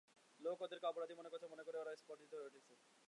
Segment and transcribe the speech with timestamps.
[0.39, 2.73] লোকে ওদেরকে অপরাধী মনে করছে মনে করেই ওরা স্পর্ধিত হয়ে উঠেছে।